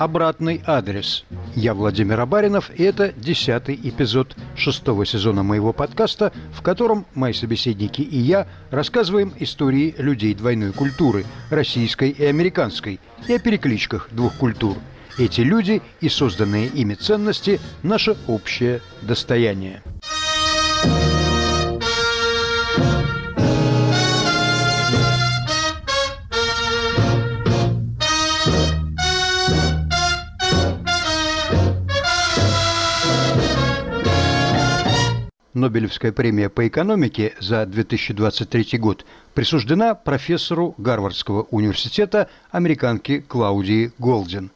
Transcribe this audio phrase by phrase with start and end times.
[0.00, 1.26] обратный адрес.
[1.54, 8.00] Я Владимир Абаринов, и это десятый эпизод шестого сезона моего подкаста, в котором мои собеседники
[8.00, 12.98] и я рассказываем истории людей двойной культуры, российской и американской,
[13.28, 14.78] и о перекличках двух культур.
[15.18, 19.82] Эти люди и созданные ими ценности– наше общее достояние.
[35.60, 44.50] Нобелевская премия по экономике за 2023 год присуждена профессору Гарвардского университета американке Клаудии Голдин.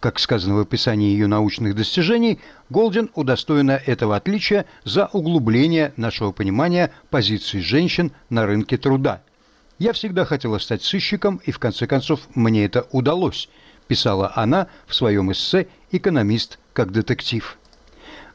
[0.00, 6.92] Как сказано в описании ее научных достижений, Голдин удостоена этого отличия за углубление нашего понимания
[7.08, 9.22] позиции женщин на рынке труда.
[9.78, 13.48] «Я всегда хотела стать сыщиком, и в конце концов мне это удалось»,
[13.88, 17.58] писала она в своем эссе «Экономист как детектив».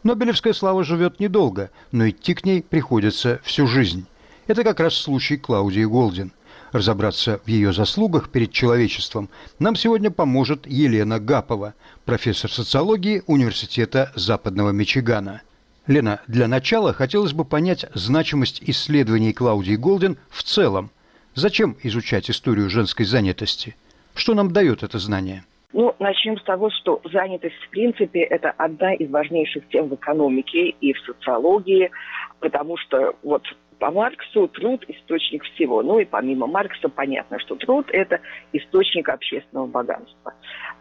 [0.05, 4.05] Нобелевская слава живет недолго, но идти к ней приходится всю жизнь.
[4.45, 6.31] Это как раз случай Клаудии Голдин.
[6.71, 11.73] Разобраться в ее заслугах перед человечеством нам сегодня поможет Елена Гапова,
[12.05, 15.41] профессор социологии Университета Западного Мичигана.
[15.87, 20.91] Лена, для начала хотелось бы понять значимость исследований Клаудии Голдин в целом.
[21.33, 23.75] Зачем изучать историю женской занятости?
[24.13, 25.45] Что нам дает это знание?
[25.77, 30.69] Ну, начнем с того, что занятость, в принципе, это одна из важнейших тем в экономике
[30.69, 31.91] и в социологии,
[32.39, 33.43] потому что вот
[33.77, 35.83] по Марксу труд– источник всего.
[35.83, 38.21] Ну и помимо Маркса понятно, что труд– это
[38.53, 40.33] источник общественного богатства.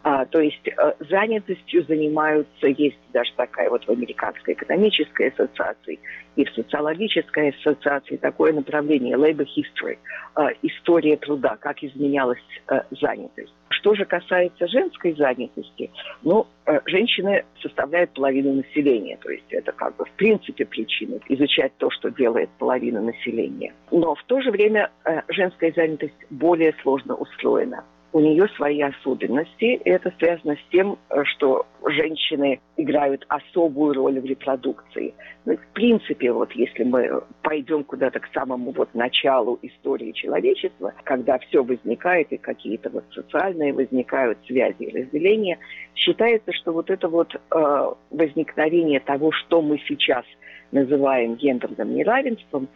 [0.05, 5.98] А, то есть а, занятостью занимаются, есть даже такая вот в Американской экономической ассоциации
[6.36, 9.98] и в социологической ассоциации такое направление labor history,
[10.36, 13.55] а, история труда, как изменялась а, занятость.
[13.79, 15.90] Что же касается женской занятости,
[16.23, 21.73] ну, э, женщины составляют половину населения, то есть это как бы в принципе причина изучать
[21.79, 23.73] то, что делает половина населения.
[23.90, 29.75] Но в то же время э, женская занятость более сложно устроена у нее свои особенности.
[29.85, 35.14] Это связано с тем, что женщины играют особую роль в репродукции.
[35.45, 41.39] Ну, в принципе, вот если мы пойдем куда-то к самому вот началу истории человечества, когда
[41.41, 45.58] все возникает и какие-то вот социальные возникают связи и разделения,
[45.97, 50.24] считается, что вот это вот э, возникновение того, что мы сейчас
[50.70, 52.69] называем гендерным неравенством,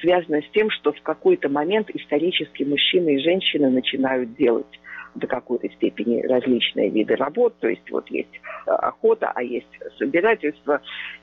[0.00, 4.80] связано с тем, что в какой-то момент исторически мужчины и женщины начинают делать
[5.14, 7.54] до какой-то степени различные виды работ.
[7.60, 9.66] То есть вот есть э, охота, а есть
[9.98, 10.80] собирательство.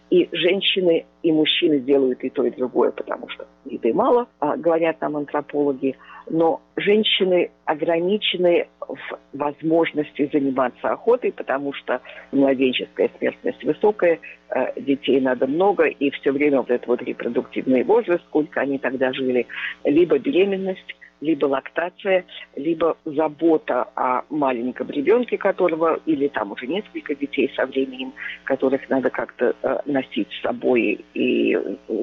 [0.09, 5.01] И женщины и мужчины делают и то, и другое, потому что еды мало, а, говорят
[5.01, 5.97] нам антропологи.
[6.29, 12.01] Но женщины ограничены в возможности заниматься охотой, потому что
[12.31, 18.23] младенческая смертность высокая, э, детей надо много, и все время вот этот вот репродуктивный возраст,
[18.25, 19.47] сколько они тогда жили,
[19.83, 27.51] либо беременность, либо лактация, либо забота о маленьком ребенке, которого, или там уже несколько детей
[27.55, 28.13] со временем,
[28.43, 31.57] которых надо как-то э, носить с собой и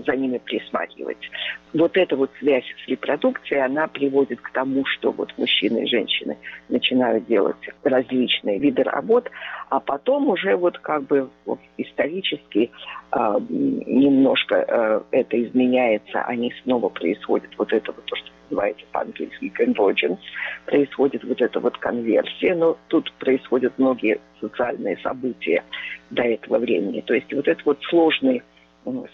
[0.07, 1.31] за ними присматривать.
[1.73, 6.37] Вот эта вот связь с репродукцией, она приводит к тому, что вот мужчины и женщины
[6.69, 9.31] начинают делать различные виды работ,
[9.71, 11.29] а потом уже вот как бы
[11.77, 12.71] исторически
[13.13, 13.19] э,
[13.51, 20.19] немножко э, это изменяется, они снова происходят вот это вот то, что называется по-английски convergence,
[20.67, 25.65] происходит вот эта вот конверсия, но тут происходят многие социальные события
[26.11, 27.01] до этого времени.
[27.01, 28.43] То есть вот этот вот сложный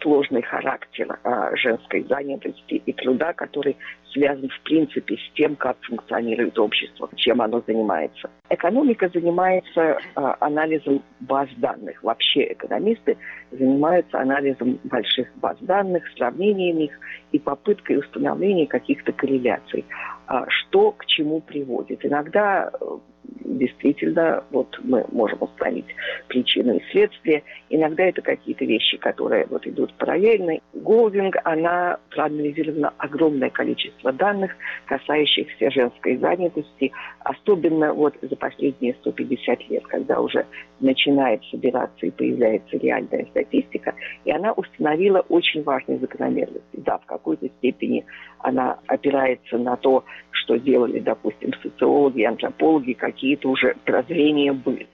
[0.00, 3.76] сложный характер а, женской занятости и труда, который
[4.12, 8.31] связан в принципе с тем, как функционирует общество, чем оно занимается.
[8.48, 12.03] Экономика занимается а, анализом баз данных.
[12.03, 13.16] Вообще экономисты
[13.52, 16.99] занимаются анализом больших баз данных, сравнением их
[17.32, 19.84] и попыткой установления каких-то корреляций.
[20.26, 22.05] А, что к чему приводит.
[22.05, 22.84] Иногда э,
[23.44, 25.87] действительно вот мы можем устранить
[26.29, 27.43] причину и следствие.
[27.69, 30.59] Иногда это какие-то вещи, которые вот идут параллельно.
[30.75, 34.53] Голдинг, она проанализировала огромное количество данных,
[34.87, 40.47] касающихся женской занятости, особенно вот за последние 150 лет, когда уже
[40.81, 43.94] начинает собираться и появляется реальная статистика,
[44.25, 46.62] и она установила очень важные закономерности.
[46.73, 48.05] Да, в какой-то степени
[48.38, 54.88] она опирается на то, что делали, допустим, социологи, антропологи, какие-то уже прозрения были.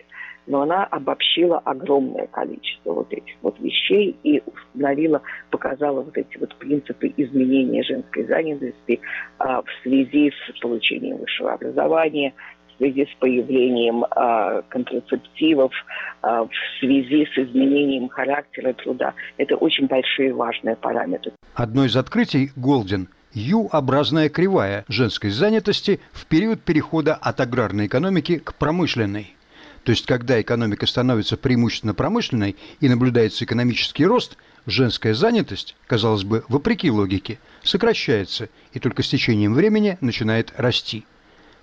[0.47, 6.55] Но она обобщила огромное количество вот этих вот вещей и установила, показала вот эти вот
[6.57, 9.01] принципы изменения женской занятости
[9.39, 12.33] а, в связи с получением высшего образования,
[12.77, 15.73] в связи с появлением э, контрацептивов,
[16.23, 16.51] э, в
[16.81, 19.15] связи с изменением характера труда.
[19.37, 21.33] Это очень большие важные параметры.
[21.55, 23.09] Одно из открытий Голден–
[23.39, 29.37] Ю-образная кривая женской занятости в период перехода от аграрной экономики к промышленной.
[29.85, 36.45] То есть, когда экономика становится преимущественно промышленной и наблюдается экономический рост, женская занятость, казалось бы,
[36.49, 41.05] вопреки логике, сокращается и только с течением времени начинает расти.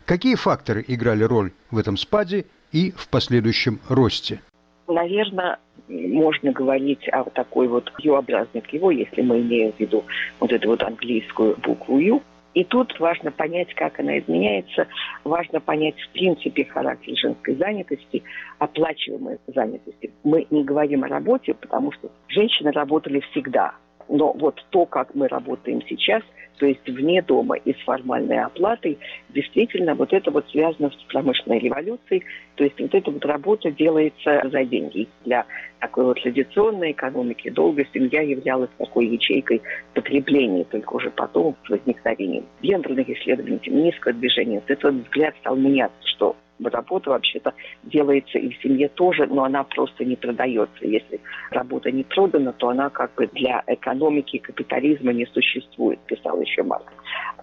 [0.06, 4.42] Какие факторы играли роль в этом спаде и в последующем росте?
[4.88, 10.04] Наверное, можно говорить о такой вот Ю-образной кривой, если мы имеем в виду
[10.42, 12.22] вот эту вот английскую букву Ю.
[12.54, 14.88] И тут важно понять, как она изменяется,
[15.24, 18.24] важно понять в принципе характер женской занятости,
[18.60, 20.12] оплачиваемой занятости.
[20.24, 23.74] Мы не говорим о работе, потому что женщины работали всегда,
[24.08, 26.22] но вот то, как мы работаем сейчас,
[26.58, 28.98] то есть вне дома и с формальной оплатой,
[29.30, 32.24] действительно вот это вот связано с промышленной революцией.
[32.56, 35.08] То есть вот эта вот работа делается за деньги.
[35.26, 35.46] Для
[35.80, 39.62] такой вот традиционной экономики долго семья являлась такой ячейкой
[39.94, 44.62] потребления, только уже потом с возникновением гендерных исследований, феминистского движения.
[44.68, 47.54] Этот взгляд стал меняться, что работа вообще-то
[47.84, 50.86] делается и в семье тоже, но она просто не продается.
[50.86, 51.20] Если
[51.52, 56.94] работа не продана, то она как бы для экономики капитализма не существует, писал еще Маркс.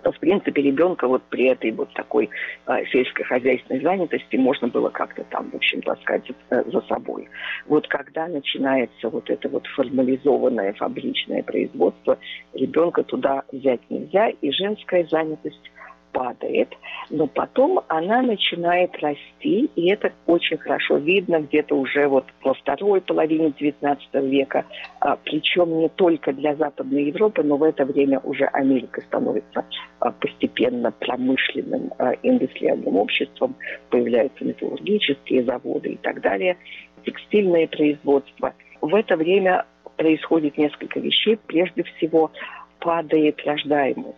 [0.02, 2.30] В принципе, ребенка вот при этой вот такой
[2.66, 7.28] э, сельскохозяйственной занятости можно было как-то там, в общем, таскать э, за собой.
[7.66, 12.18] Вот когда начинается вот это вот формализованное фабричное производство,
[12.54, 15.70] ребенка туда взять нельзя, и женская занятость
[16.12, 16.68] падает,
[17.10, 23.00] но потом она начинает расти, и это очень хорошо видно где-то уже вот во второй
[23.00, 23.98] половине XIX
[24.28, 24.64] века,
[25.00, 29.64] а, причем не только для Западной Европы, но в это время уже Америка становится
[30.00, 33.54] а, постепенно промышленным а, индустриальным обществом,
[33.90, 36.56] появляются металлургические заводы и так далее,
[37.04, 38.54] текстильное производство.
[38.80, 39.64] В это время
[39.96, 41.38] происходит несколько вещей.
[41.46, 42.30] Прежде всего,
[42.78, 44.16] падает рождаемость.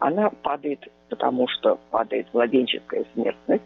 [0.00, 3.62] Она падает потому что падает младенческая смертность.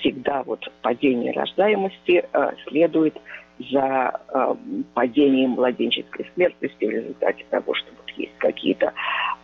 [0.00, 3.16] Всегда вот падение рождаемости э, следует
[3.58, 4.54] за э,
[4.94, 8.92] падением младенческой смертности в результате того, что вот есть какие-то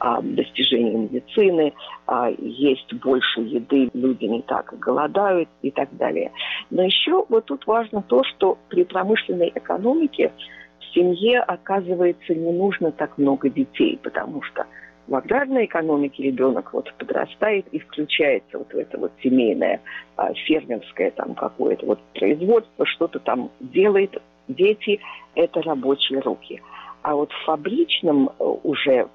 [0.01, 1.73] э, достижения медицины,
[2.09, 6.33] э, есть больше еды, люди не так голодают и так далее.
[6.71, 10.33] Но еще вот тут важно то, что при промышленной экономике
[10.81, 14.67] в семье оказывается не нужно так много детей, потому что
[15.11, 19.81] в аграрной экономике ребенок вот подрастает и включается вот в это вот семейное,
[20.17, 24.17] а, фермерское там какое-то вот производство, что-то там делает.
[24.47, 25.01] Дети–
[25.35, 26.63] это рабочие руки.
[27.03, 29.09] А вот в фабричном э, уже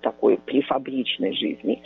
[0.00, 1.82] такой префабричной жизни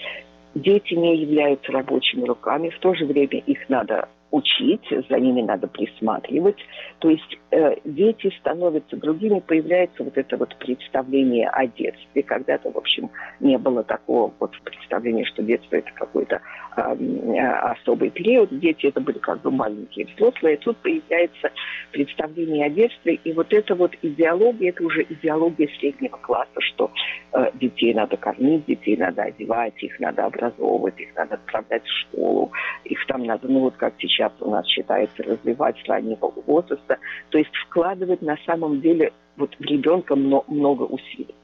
[0.55, 5.67] дети не являются рабочими руками, в то же время их надо учить, за ними надо
[5.69, 6.57] присматривать.
[6.99, 12.23] То есть э, дети становятся другими, появляется вот это вот представление о детстве.
[12.23, 13.11] Когда-то, в общем,
[13.41, 16.41] не было такого вот представления, что детство это какой-то
[16.79, 18.49] особый период.
[18.59, 20.57] Дети это были как бы маленькие взрослые.
[20.59, 21.51] Тут появляется
[21.93, 23.15] представление о детстве.
[23.25, 26.91] И вот эта вот идеология, это уже идеология среднего класса, что
[27.33, 32.53] э, детей надо кормить, детей надо одевать, их надо образовывать, их надо отправлять в школу,
[32.85, 36.99] их там надо, ну вот как сейчас у нас считается развивать с раннего возраста,
[37.31, 41.35] то есть вкладывать на самом деле вот в ребенка много усилий.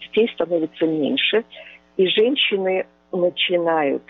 [0.00, 1.44] Детей становится меньше,
[1.96, 4.02] и женщины начинают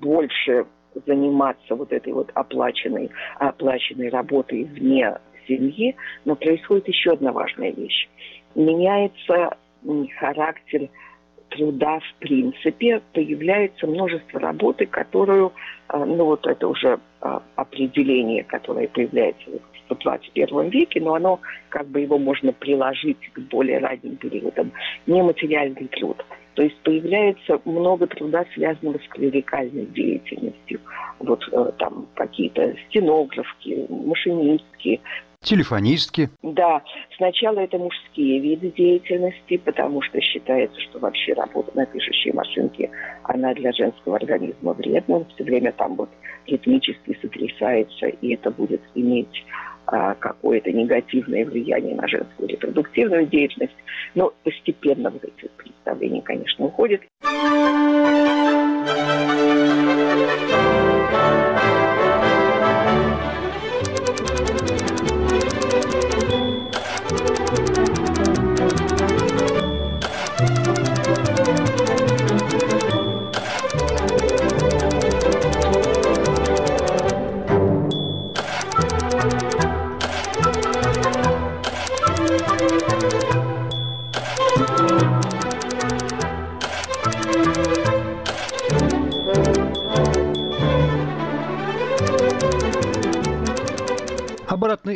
[0.00, 0.66] больше
[1.06, 8.08] заниматься вот этой вот оплаченной, оплаченной работой вне семьи, но происходит еще одна важная вещь.
[8.54, 9.56] Меняется
[10.18, 10.88] характер
[11.48, 15.52] труда в принципе, появляется множество работы, которую,
[15.88, 19.50] а, ну вот это уже а, определение, которое появляется
[19.88, 24.72] в 21 веке, но оно, как бы его можно приложить к более ранним периодам,
[25.06, 26.24] нематериальный труд.
[26.54, 30.80] То есть появляется много труда, связанного с клерикальной деятельностью.
[31.18, 35.00] Вот э, там какие-то стенографки, машинистки,
[35.42, 36.30] телефонистки.
[36.42, 36.82] Да,
[37.16, 42.90] сначала это мужские виды деятельности, потому что считается, что вообще работа на пишущей машинке,
[43.24, 45.24] она для женского организма вредна.
[45.34, 46.08] Все время там вот
[46.46, 49.44] ритмически сотрясается, и это будет иметь
[49.86, 53.76] а, какое-то негативное влияние на женскую репродуктивную деятельность.
[54.14, 57.02] Но постепенно вот эти представления, конечно, уходят.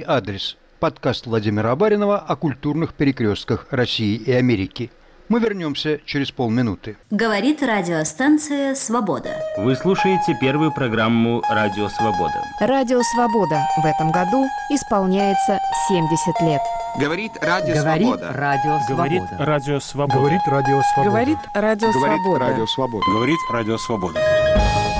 [0.06, 4.90] Адрес»– подкаст Владимира Абаринова о культурных перекрестках России и Америки.
[5.28, 6.96] Мы вернемся через полминуты.
[7.10, 9.30] Говорит радиостанция «Свобода».
[9.58, 12.40] Вы слушаете первую программу «Радио Свобода».
[12.60, 16.60] Радио «Свобода» в этом году исполняется 70 лет.
[17.00, 18.32] Говорит Радио Говорит Свобода.
[18.32, 19.44] Радио Говорит Свобода.
[19.44, 20.18] Радио Свобода.
[20.18, 21.10] Говорит Радио Свобода.
[21.10, 22.44] Говорит Радио Говорит Свобода.
[22.44, 23.06] Радио Свобода.
[23.06, 24.20] Говорит Радио Свобода.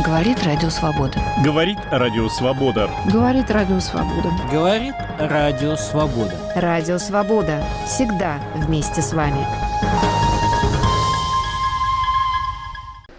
[0.07, 1.21] Говорит Радио Свобода.
[1.45, 2.89] Говорит Радио Свобода.
[3.13, 4.31] Говорит Радио Свобода.
[4.53, 6.53] Говорит Радио Свобода.
[6.55, 7.65] Радио Свобода.
[7.87, 9.45] Всегда вместе с вами.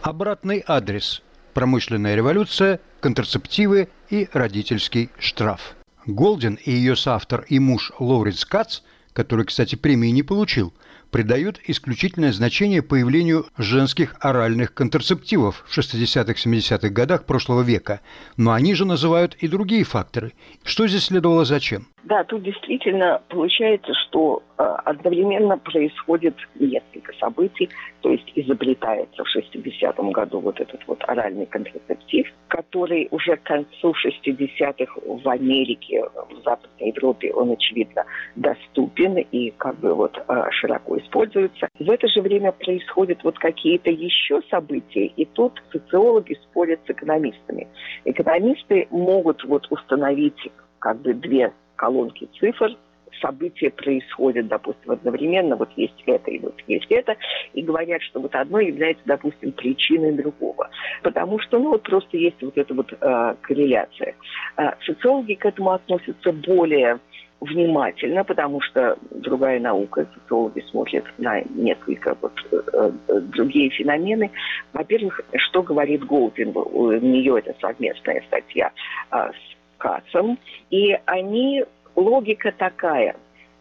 [0.02, 5.76] Обратный адрес– промышленная революция, контрацептивы и родительский штраф.
[6.06, 8.80] Голдин и ее соавтор и муж Лоуренс Кац,
[9.12, 10.74] который, кстати, премии не получил,
[11.12, 18.02] придают исключительное значение появлению женских оральных контрацептивов в 60-70-х годах прошлого века.
[18.36, 20.34] Но они же называют и другие факторы.
[20.64, 21.88] Что здесь следовало зачем?
[22.08, 30.12] Да, тут действительно получается, что э, одновременно происходит несколько событий, то есть изобретается в 60-м
[30.14, 36.92] году вот этот вот оральный контрацептив, который уже к концу 60-х в Америке, в Западной
[36.96, 38.06] Европе, он, очевидно,
[38.38, 41.68] доступен и как бы вот э, широко используется.
[41.78, 47.68] В это же время происходят вот какие-то еще события, и тут социологи спорят с экономистами.
[48.06, 50.50] Экономисты могут вот установить
[50.80, 52.76] как бы две колонки цифр,
[53.22, 57.16] события происходят, допустим, одновременно, вот есть это и вот есть это,
[57.54, 60.70] и говорят, что вот одно является, допустим, причиной другого.
[61.04, 64.16] Потому что, ну, вот просто есть вот эта вот э, корреляция.
[64.58, 67.00] Э, социологи к этому относятся более
[67.40, 74.32] внимательно, потому что другая наука, социологи смотрят на несколько вот, э, э, другие феномены.
[74.74, 78.72] Во-первых, что говорит Голдин, у нее это совместная статья
[79.12, 80.38] э, с Кацем,
[80.70, 81.64] и они,
[81.96, 83.16] логика такая,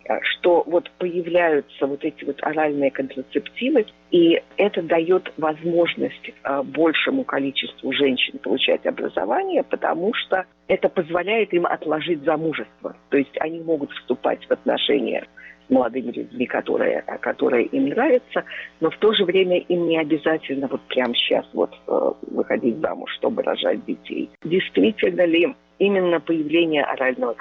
[0.05, 7.25] э, что вот появляются вот эти вот оральные контрацептивы, и это дает возможность э, большему
[7.25, 12.97] количеству женщин получать образование, потому что это позволяет им отложить замужество.
[13.11, 15.27] То есть они могут вступать в отношения
[15.67, 18.45] с молодыми людьми, которые, которые им нравятся,
[18.81, 23.11] но в то же время им не обязательно вот прямо сейчас вот э, выходить замуж,
[23.17, 24.31] чтобы рожать детей.
[24.45, 27.35] Действительно ли именно появление орального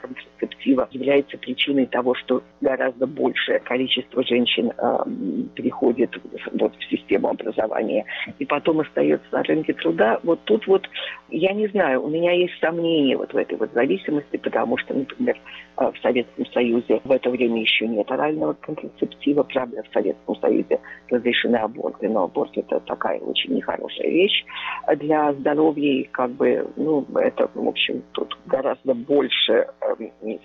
[0.55, 4.97] контрацептива является причиной того, что гораздо большее количество женщин э,
[5.55, 6.11] переходит
[6.53, 8.05] вот, в систему образования
[8.39, 10.19] и потом остается на рынке труда.
[10.23, 10.87] Вот тут вот,
[11.29, 15.37] я не знаю, у меня есть сомнения вот в этой вот зависимости, потому что, например,
[15.77, 20.79] э, в Советском Союзе в это время еще нет орального контрацептива, правда, в Советском Союзе
[21.09, 24.43] разрешены аборты, но аборт это такая очень нехорошая вещь
[24.97, 29.95] для здоровья, и как бы, ну, это, в общем, тут гораздо больше э,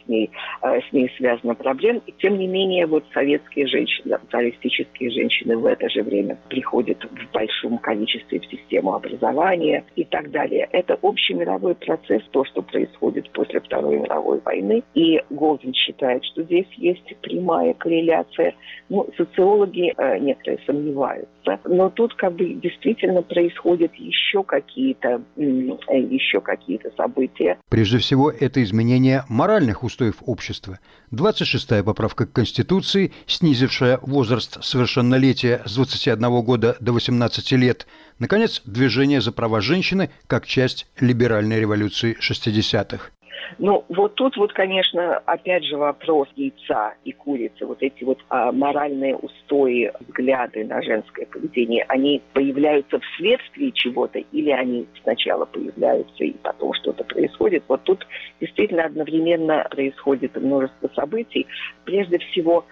[0.05, 0.31] с, ней,
[0.63, 2.03] э, с ней связано проблем.
[2.07, 7.33] И тем не менее, вот советские женщины, социалистические женщины в это же время приходят в
[7.33, 10.69] большом количестве в систему образования и так далее.
[10.73, 14.83] Это общемировой процесс, то, что происходит после Второй мировой войны.
[14.95, 18.55] И Голдин считает, что здесь есть прямая корреляция.
[18.89, 21.59] Ну, социологи э, некоторые сомневаются.
[21.65, 27.59] Но тут как бы действительно происходят еще какие-то еще какие-то события.
[27.69, 30.79] Прежде всего, это изменение моральных устоев общества.
[31.13, 37.87] 26-я поправка к Конституции, снизившая возраст совершеннолетия с 21 года до 18 лет.
[38.19, 43.11] Наконец, движение за права женщины как часть либеральной революции 60-х.
[43.59, 48.53] Ну, вот тут вот, конечно, опять же вопрос яйца и курицы, вот эти вот а,
[48.53, 56.33] моральные устои, взгляды на женское поведение, они появляются вследствие чего-то или они сначала появляются и
[56.33, 57.65] потом что-то происходит.
[57.69, 58.07] Вот тут
[58.41, 61.47] действительно одновременно происходит множество событий.
[61.85, 62.65] Прежде всего,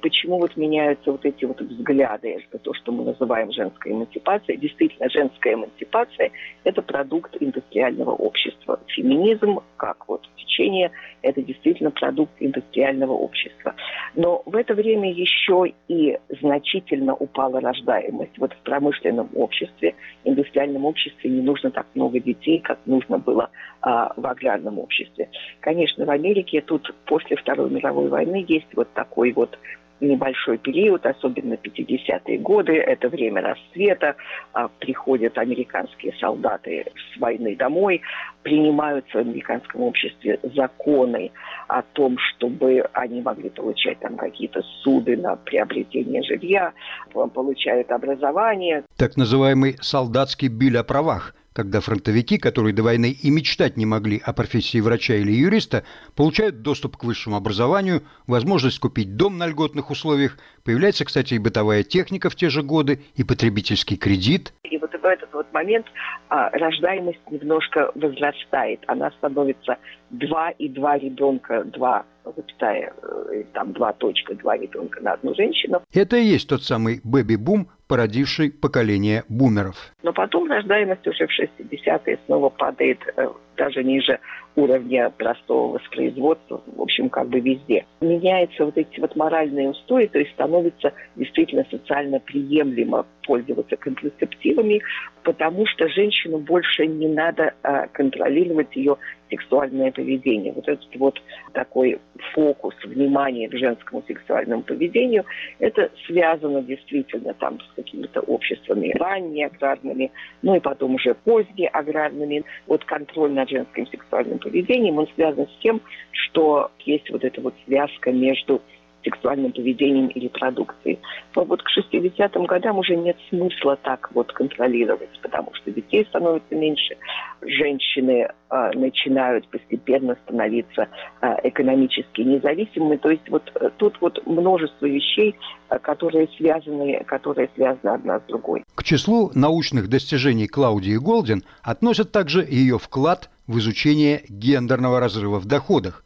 [0.00, 4.58] почему вот меняются вот эти вот взгляды, то, что мы называем женской эмансипацией.
[4.58, 6.30] Действительно, женская эмансипация–
[6.64, 8.80] это продукт индустриального общества.
[8.88, 10.90] Феминизм, как вот течение,
[11.22, 13.74] это действительно продукт индустриального общества.
[14.14, 18.38] Но в это время еще и значительно упала рождаемость.
[18.38, 23.50] Вот в промышленном обществе, индустриальном обществе не нужно так много детей, как нужно было
[23.80, 25.28] а, в аграрном обществе.
[25.60, 29.58] Конечно, в Америке тут после Второй мировой войны есть вот такой вот
[30.00, 34.16] небольшой период, особенно 50-е годы, это время расцвета,
[34.52, 38.02] а, приходят американские солдаты с войны домой,
[38.42, 41.30] принимаются в американском обществе законы
[41.68, 46.72] о том, чтобы они могли получать там какие-то суды на приобретение жилья,
[47.12, 48.84] получают образование.
[48.96, 54.20] Так называемый солдатский биль о правах, когда фронтовики, которые до войны и мечтать не могли
[54.22, 55.84] о профессии врача или юриста,
[56.16, 61.84] получают доступ к высшему образованию, возможность купить дом на льготных условиях, появляется, кстати, и бытовая
[61.84, 64.52] техника в те же годы, и потребительский кредит.
[64.64, 65.86] И вот в этот вот момент
[66.28, 68.80] а, рождаемость немножко возрастает.
[68.88, 69.78] Она становится
[70.10, 75.82] два и два ребенка, два запятая, э, там два точка, два ребенка на одну женщину.
[75.92, 79.76] Это и есть тот самый бэби-бум, породивший поколение бумеров.
[80.02, 84.18] Но потом рождаемость уже в 60-е снова падает э, даже ниже
[84.56, 87.84] уровня простого воспроизводства, в общем, как бы везде.
[88.00, 94.82] Меняются вот эти вот моральные устои, то есть становится действительно социально приемлемо пользоваться контрацептивами,
[95.22, 98.96] потому что женщину больше не надо а, контролировать ее
[99.30, 100.52] сексуальное поведение.
[100.52, 101.20] Вот этот вот
[101.52, 101.98] такой
[102.34, 105.24] фокус внимания к женскому сексуальному поведению,
[105.58, 112.44] это связано действительно там с какими-то обществами ранее аграрными, ну и потом уже поздние аграрными.
[112.66, 115.80] Вот контроль над женским сексуальным поведением, он связан с тем,
[116.12, 118.62] что есть вот эта вот связка между
[119.04, 120.98] сексуальным поведением и репродукцией.
[121.36, 126.54] Но вот к 60-м годам уже нет смысла так вот контролировать, потому что детей становится
[126.54, 126.96] меньше,
[127.42, 130.88] женщины э, начинают постепенно становиться
[131.20, 132.96] э, экономически независимыми.
[132.96, 135.36] То есть вот э, тут вот множество вещей,
[135.68, 138.64] э, которые связаны, которые связаны одна с другой.
[138.74, 145.46] К числу научных достижений Клаудии Голдин относят также ее вклад в изучение гендерного разрыва в
[145.46, 146.03] доходах.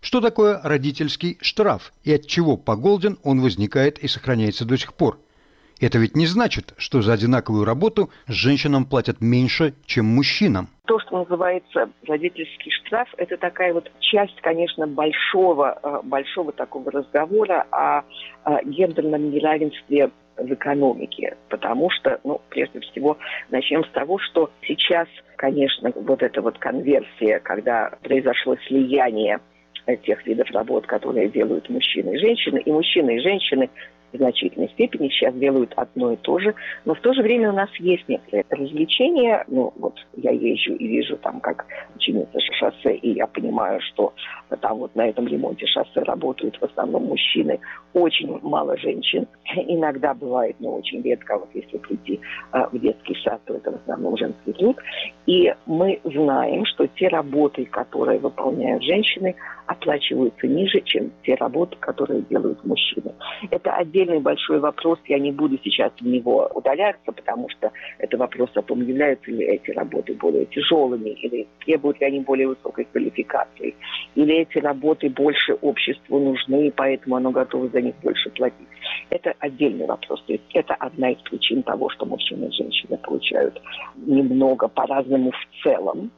[0.00, 4.94] Что такое родительский штраф и от чего по Голден он возникает и сохраняется до сих
[4.94, 5.18] пор?
[5.80, 10.68] Это ведь не значит, что за одинаковую работу женщинам платят меньше, чем мужчинам.
[10.86, 17.64] То, что называется родительский штраф, это такая вот часть, конечно, большого, э, большого такого разговора
[17.70, 18.02] о,
[18.44, 23.18] о гендерном неравенстве в экономике, потому что, ну, прежде всего,
[23.50, 29.40] начнем с того, что сейчас, конечно, вот эта вот конверсия, когда произошло слияние
[29.96, 32.58] тех видов работ, которые делают мужчины и женщины.
[32.60, 33.70] И мужчины и женщины
[34.12, 37.54] в значительной степени сейчас делают одно и то же, но в то же время у
[37.54, 39.44] нас есть некоторые развлечения.
[39.48, 44.12] Ну, вот я езжу и вижу там, как ученица шоссе, и я понимаю, что
[44.60, 47.60] там вот на этом ремонте шоссе работают в основном мужчины,
[47.92, 49.26] очень мало женщин.
[49.54, 52.20] Иногда бывает, но очень редко, вот если прийти
[52.50, 54.76] а, в детский сад, то это в основном женский труд.
[55.26, 59.34] И мы знаем, что те работы, которые выполняют женщины,
[59.68, 63.12] оплачиваются ниже, чем те работы, которые делают мужчины.
[63.50, 68.50] Это отдельный большой вопрос, я не буду сейчас в него удаляться, потому что это вопрос
[68.54, 73.76] о том, являются ли эти работы более тяжелыми, или требуют ли они более высокой квалификации,
[74.14, 78.68] или эти работы больше обществу нужны, и поэтому оно готово за них больше платить.
[79.10, 80.22] Это отдельный вопрос.
[80.26, 83.60] То есть это одна из причин того, что мужчины и женщины получают
[83.96, 86.10] немного по-разному в целом.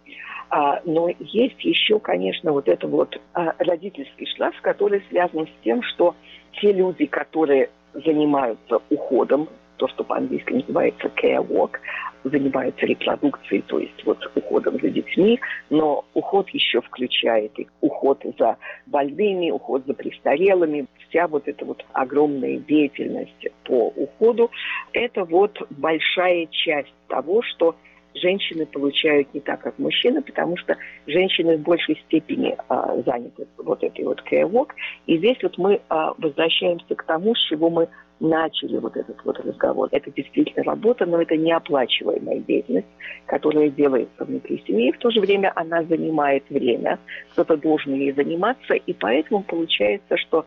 [0.51, 3.17] А, но есть еще, конечно, вот это вот
[3.59, 6.15] родительский штраф, который связан с тем, что
[6.53, 11.79] те люди, которые занимаются уходом, то, что по-английски называется care work,
[12.25, 18.59] занимаются репродукцией, то есть вот уходом за детьми, но уход еще включает и уход за
[18.87, 24.51] больными, уход за престарелыми, вся вот эта вот огромная деятельность по уходу,
[24.93, 27.75] это вот большая часть того, что
[28.21, 33.83] женщины получают не так, как мужчины, потому что женщины в большей степени а, заняты вот
[33.83, 34.71] этой вот work.
[35.07, 37.89] И здесь вот мы а, возвращаемся к тому, с чего мы
[38.21, 39.89] начали вот этот вот разговор.
[39.93, 42.87] Это действительно работа, но это неоплачиваемая деятельность,
[43.27, 46.99] которая делается внутри семьи, и в то же время она занимает время,
[47.33, 50.45] кто-то должен ей заниматься, и поэтому получается, что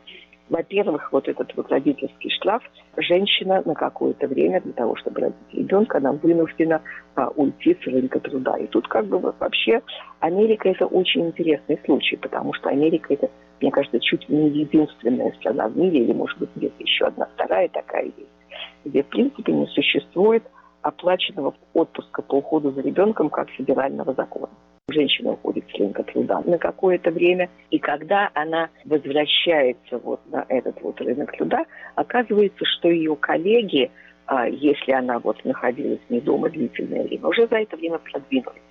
[0.49, 2.61] во-первых, вот этот вот родительский штраф,
[2.97, 6.81] женщина на какое-то время для того, чтобы родить ребенка, она вынуждена
[7.15, 8.57] а, уйти с рынка труда.
[8.57, 9.81] И тут как бы вообще
[10.19, 13.29] Америка это очень интересный случай, потому что Америка это,
[13.61, 17.69] мне кажется, чуть не единственная страна в мире, или может быть где-то еще одна вторая
[17.69, 18.17] такая есть,
[18.83, 20.43] где в принципе не существует
[20.81, 24.49] оплаченного отпуска по уходу за ребенком как федерального закона
[24.89, 30.81] женщина уходит с рынка труда на какое-то время, и когда она возвращается вот на этот
[30.81, 31.65] вот рынок труда,
[31.95, 33.91] оказывается, что ее коллеги,
[34.25, 38.61] а, если она вот находилась не дома длительное время, уже за это время продвинулись.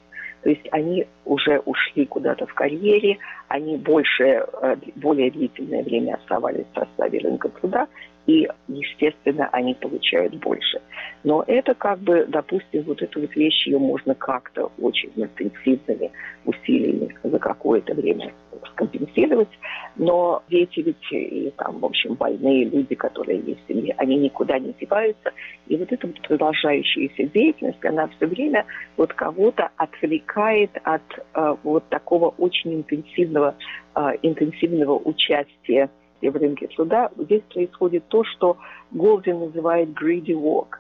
[0.43, 6.67] То есть они уже ушли куда-то в карьере, они больше, э, более длительное время оставались
[6.73, 7.87] в составе рынка труда,
[8.27, 10.81] и, естественно, они получают больше.
[11.25, 16.11] Но это как бы, допустим, вот эту вот вещь, ее можно как-то очень интенсивными
[16.45, 18.33] усилиями за какое-то время
[18.73, 19.49] скомпенсировать,
[19.97, 24.59] но дети ведь и там, в общем, больные люди, которые есть в семье, они никуда
[24.59, 25.33] не деваются,
[25.67, 28.65] и вот эта вот продолжающаяся деятельность, она все время
[28.97, 31.03] вот кого-то отвлекает от
[31.35, 33.57] э, вот такого очень интенсивного,
[33.95, 35.91] э, интенсивного участия
[36.31, 37.11] в рынке труда.
[37.17, 38.57] Здесь происходит то, что
[38.91, 40.79] Голдин называет greedy work,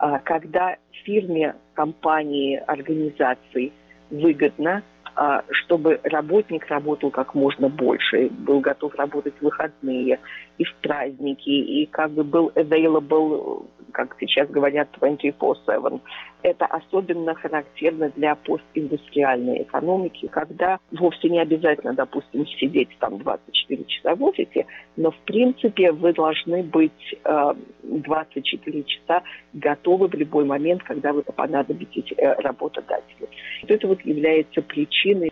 [0.00, 3.72] э, когда фирме, компании, организации
[4.10, 4.82] выгодно
[5.16, 10.18] а, чтобы работник работал как можно больше, был готов работать в выходные
[10.58, 16.00] и в праздники, и как бы был available, как сейчас говорят, 24-7.
[16.44, 24.14] Это особенно характерно для постиндустриальной экономики, когда вовсе не обязательно, допустим, сидеть там 24 часа
[24.14, 29.22] в офисе, но в принципе вы должны быть э, 24 часа
[29.54, 33.26] готовы в любой момент, когда вы понадобитесь э, работодателю.
[33.66, 35.30] Это вот является причиной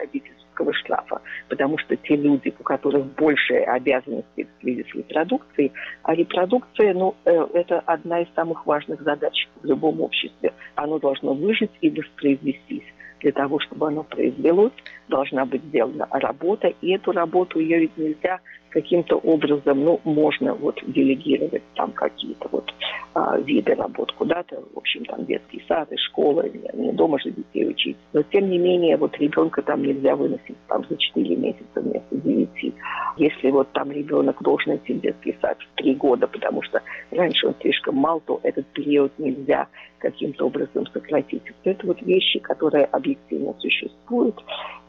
[0.62, 5.72] родительского штрафа, потому что те люди, у которых больше обязанностей в связи с репродукцией,
[6.02, 10.52] а репродукция, ну, э, это одна из самых важных задач в любом обществе.
[10.74, 12.84] Оно должно выжить и воспроизвестись.
[13.20, 14.72] Для того, чтобы оно произвелось,
[15.08, 18.40] должна быть сделана работа, и эту работу ее ведь нельзя
[18.72, 22.72] каким-то образом, ну, можно вот делегировать там какие-то вот
[23.14, 27.68] а, виды работ куда-то, в общем, там детский сад и школа, не дома же детей
[27.68, 27.96] учить.
[28.12, 32.74] Но, тем не менее, вот ребенка там нельзя выносить там за 4 месяца вместо 9.
[33.18, 36.80] Если вот там ребенок должен идти в детский сад в 3 года, потому что
[37.10, 41.42] раньше он слишком мал, то этот период нельзя каким-то образом сократить.
[41.64, 44.42] Это вот вещи, которые объективно существуют,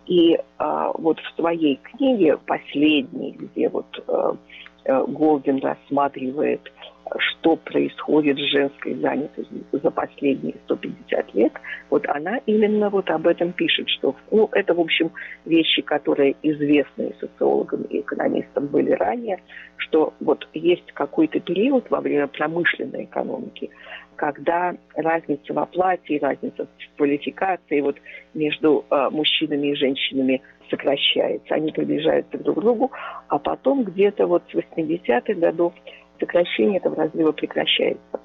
[0.06, 4.36] и а, вот в своей книге, последней, где вот а,
[4.86, 6.62] Голдин рассматривает,
[7.18, 11.54] что происходит с женской занятостью за последние 150 лет,
[11.89, 15.12] вот она именно вот об этом пишет, что ну, это, в общем,
[15.46, 19.42] вещи, которые известны социологам и экономистам были ранее,
[19.78, 23.70] что вот есть какой-то период во время промышленной экономики,
[24.15, 27.97] когда разница в оплате и разница в квалификации вот
[28.34, 31.56] между э, мужчинами и женщинами сокращается.
[31.56, 32.91] Они приближаются друг к другу,
[33.28, 35.73] а потом где-то вот с 80-х годов
[36.19, 38.19] сокращение этого разрыва прекращается.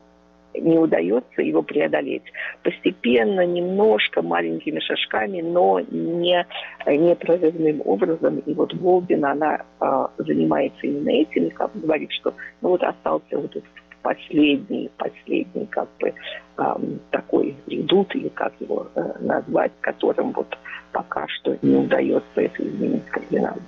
[0.54, 2.24] Не удается его преодолеть.
[2.62, 6.46] Постепенно, немножко, маленькими шажками, но не
[6.86, 8.38] непрерывным образом.
[8.38, 13.50] И вот Голдин, она э, занимается именно этим, как говорит, что ну вот остался вот
[13.50, 13.64] этот
[14.02, 16.14] последний, последний как бы
[17.10, 20.58] такой редут, или как его э, назвать, которым вот
[20.92, 23.62] пока что не удается это изменить кардинально.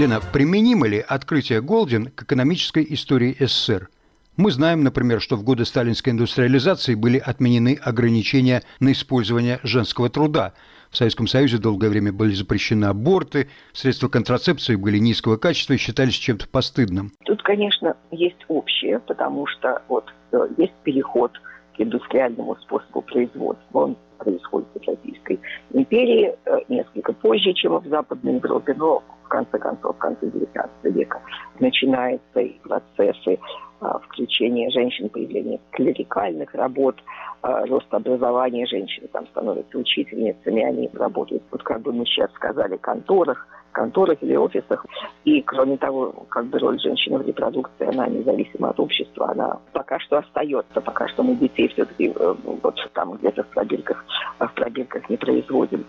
[0.00, 3.90] Лена, применимо ли открытие Голдин к экономической истории СССР?
[4.38, 10.54] Мы знаем, например, что в годы сталинской индустриализации были отменены ограничения на использование женского труда.
[10.90, 16.14] В Советском Союзе долгое время были запрещены аборты, средства контрацепции были низкого качества и считались
[16.14, 17.12] чем-то постыдным.
[17.26, 21.32] Тут, конечно, есть общее, потому что вот э, есть переход
[21.76, 23.78] к индустриальному способу производства.
[23.78, 25.40] Он происходит в Российской
[25.72, 31.22] империи э, несколько позже, чем в Западной Европе, но конце концов, в конце XIX века
[31.58, 33.38] начинаются и процессы
[33.80, 36.96] а, включения женщин, появления клерикальных работ,
[37.42, 42.76] а, рост образования женщин, там становятся учительницами, они работают, вот как бы мы сейчас сказали,
[42.76, 44.84] конторах, конторах или офисах.
[45.24, 49.98] И, кроме того, как бы роль женщины в репродукции, она независима от общества, она пока
[50.00, 50.80] что остается.
[50.80, 54.04] Пока что мы детей все-таки э, вот там где-то в пробирках,
[54.38, 55.84] в пробирках не производим.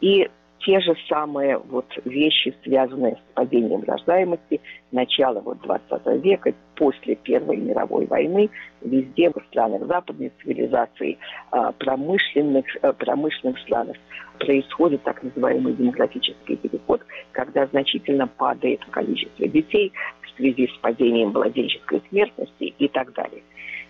[0.00, 0.28] И
[0.64, 4.60] те же самые вот вещи, связанные с падением рождаемости
[4.92, 8.50] начала вот 20 века, после Первой мировой войны,
[8.80, 11.18] везде в странах западной цивилизации,
[11.50, 13.96] а, промышленных, э, промышленных странах
[14.38, 22.02] происходит так называемый демографический переход, когда значительно падает количество детей в связи с падением младенческой
[22.08, 23.42] смертности и так далее.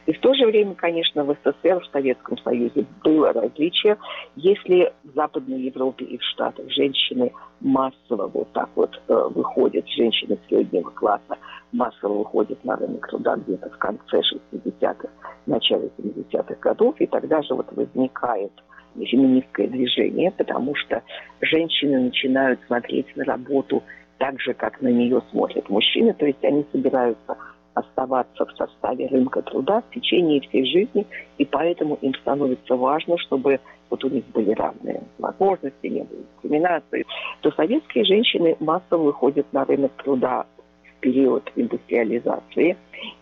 [0.06, 3.96] И в то же время, конечно, в СССР, в Советском Союзе было различие.
[4.36, 10.38] Если в Западной Европе и в Штатах женщины массово вот так вот э, выходят, женщины
[10.48, 11.38] среднего класса
[11.72, 14.20] массово выходят на рынок труда где-то в конце
[14.52, 15.08] 60-х,
[15.46, 18.52] начале 70-х годов, и тогда же вот возникает
[18.94, 21.02] феминистское движение, потому что
[21.40, 23.82] женщины начинают смотреть на работу
[24.18, 27.36] так же, как на нее смотрят мужчины, то есть они собираются
[27.74, 31.06] оставаться в составе рынка труда в течение всей жизни,
[31.38, 33.60] и поэтому им становится важно, чтобы
[33.90, 37.04] вот у них были равные возможности, не было дискриминации,
[37.40, 40.46] то советские женщины массово выходят на рынок труда
[40.84, 42.76] в период индустриализации.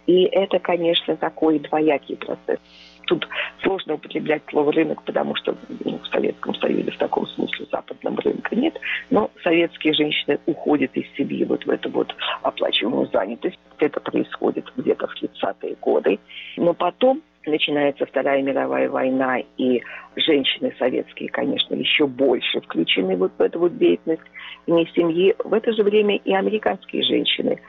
[0.07, 2.59] И это, конечно, такой двоякий процесс.
[3.13, 3.29] Тут
[3.63, 8.57] сложно употреблять слово рынок, потому что ну, в Советском Союзе в таком смысле западном рынка
[8.57, 8.75] нет.
[9.11, 13.59] Но советские женщины уходят из семьи вот в эту вот оплачиваемую занятость.
[13.81, 16.21] Это происходит где-то в 30-е годы.
[16.57, 19.83] Но потом начинается Вторая мировая война, и
[20.17, 24.23] женщины советские, конечно, еще больше включены вот в эту вот деятельность
[24.67, 25.35] вне семьи.
[25.39, 27.61] В это же время и американские женщины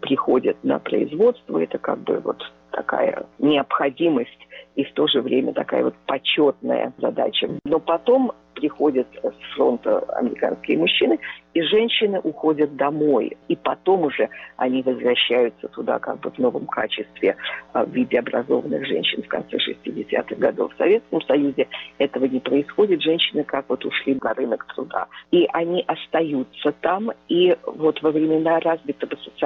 [0.00, 1.58] приходят на производство.
[1.58, 7.48] Это как бы вот такая необходимость и в то же время такая вот почетная задача.
[7.64, 11.18] Но потом приходят с фронта американские мужчины,
[11.54, 13.36] и женщины уходят домой.
[13.48, 17.36] И потом уже они возвращаются туда как бы в новом качестве
[17.72, 20.72] а, в виде образованных женщин в конце 60-х годов.
[20.74, 21.66] В Советском Союзе
[21.98, 23.02] этого не происходит.
[23.02, 25.06] Женщины как вот ушли на рынок труда.
[25.30, 27.10] И они остаются там.
[27.28, 29.39] И вот во времена развитого социализма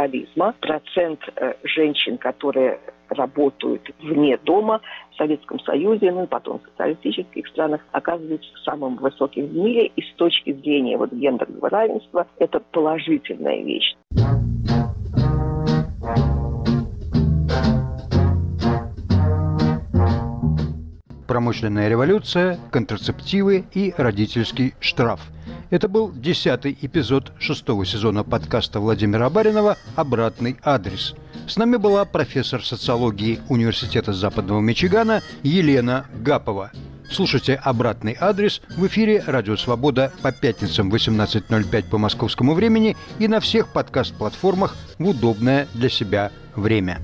[0.61, 4.81] процент э, женщин, которые работают вне дома
[5.13, 9.87] в Советском Союзе, ну и потом в социалистических странах, оказывается самым высоким в мире.
[9.97, 13.95] И с точки зрения вот гендерного равенства это положительная вещь.
[21.27, 25.21] Промышленная революция, контрацептивы и родительский штраф.
[25.75, 31.17] Это был десятый эпизод шестого сезона подкаста Владимира Баринова «Обратный адрес».
[31.49, 36.71] С нами была профессор социологии Университета Западного Мичигана Елена Гапова.
[37.11, 43.41] Слушайте «Обратный адрес» в эфире «Радио Свобода» по пятницам 18.05 по московскому времени и на
[43.41, 47.01] всех подкаст-платформах в удобное для себя время.